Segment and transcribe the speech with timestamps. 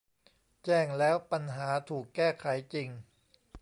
[0.65, 2.89] แจ้งแล้วปัญหาถูกแก้ไขจริง